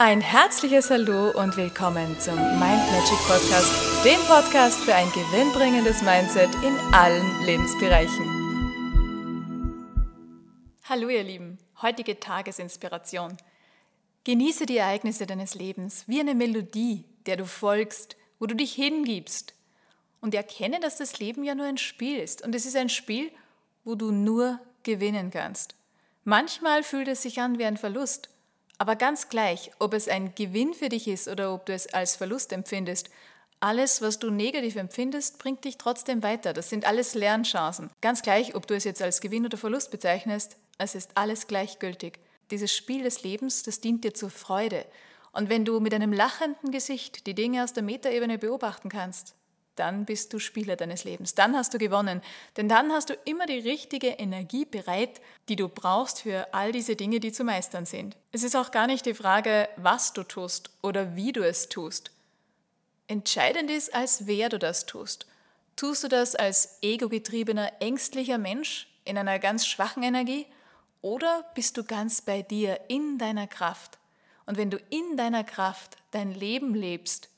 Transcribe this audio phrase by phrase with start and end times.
[0.00, 6.54] Ein herzliches Hallo und willkommen zum Mind Magic Podcast, dem Podcast für ein gewinnbringendes Mindset
[6.62, 8.24] in allen Lebensbereichen.
[10.84, 13.38] Hallo ihr Lieben, heutige Tagesinspiration.
[14.22, 19.52] Genieße die Ereignisse deines Lebens wie eine Melodie, der du folgst, wo du dich hingibst.
[20.20, 22.46] Und erkenne, dass das Leben ja nur ein Spiel ist.
[22.46, 23.32] Und es ist ein Spiel,
[23.82, 25.74] wo du nur gewinnen kannst.
[26.22, 28.30] Manchmal fühlt es sich an wie ein Verlust
[28.78, 32.16] aber ganz gleich, ob es ein Gewinn für dich ist oder ob du es als
[32.16, 33.10] Verlust empfindest,
[33.60, 36.52] alles, was du negativ empfindest, bringt dich trotzdem weiter.
[36.52, 37.90] Das sind alles Lernchancen.
[38.00, 42.20] Ganz gleich, ob du es jetzt als Gewinn oder Verlust bezeichnest, es ist alles gleichgültig.
[42.52, 44.86] Dieses Spiel des Lebens, das dient dir zur Freude.
[45.32, 49.34] Und wenn du mit einem lachenden Gesicht die Dinge aus der Metaebene beobachten kannst,
[49.78, 51.34] dann bist du Spieler deines Lebens.
[51.34, 52.22] Dann hast du gewonnen.
[52.56, 56.96] Denn dann hast du immer die richtige Energie bereit, die du brauchst für all diese
[56.96, 58.16] Dinge, die zu meistern sind.
[58.32, 62.10] Es ist auch gar nicht die Frage, was du tust oder wie du es tust.
[63.06, 65.26] Entscheidend ist, als wer du das tust.
[65.76, 70.46] Tust du das als egogetriebener, ängstlicher Mensch in einer ganz schwachen Energie
[71.00, 73.98] oder bist du ganz bei dir in deiner Kraft?
[74.46, 77.28] Und wenn du in deiner Kraft dein Leben lebst,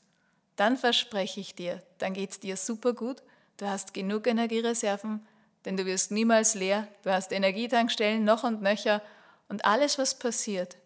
[0.60, 3.22] dann verspreche ich dir, dann geht es dir super gut,
[3.56, 5.26] du hast genug Energiereserven,
[5.64, 9.00] denn du wirst niemals leer, du hast Energietankstellen noch und nöcher
[9.48, 10.76] und alles, was passiert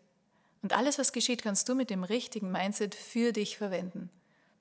[0.63, 4.11] und alles, was geschieht, kannst du mit dem richtigen Mindset für dich verwenden.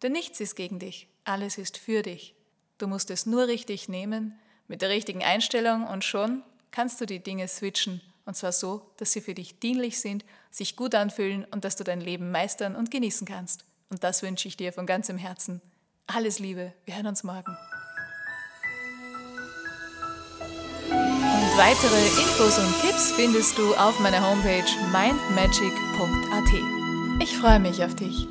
[0.01, 2.33] Denn nichts ist gegen dich, alles ist für dich.
[2.79, 6.41] Du musst es nur richtig nehmen, mit der richtigen Einstellung und schon
[6.71, 10.75] kannst du die Dinge switchen und zwar so, dass sie für dich dienlich sind, sich
[10.75, 13.63] gut anfühlen und dass du dein Leben meistern und genießen kannst.
[13.93, 15.61] Und das wünsche ich dir von ganzem Herzen.
[16.07, 17.55] Alles Liebe, wir hören uns morgen.
[20.89, 26.53] Und weitere Infos und Tipps findest du auf meiner Homepage mindmagic.at.
[27.21, 28.27] Ich freue mich auf dich.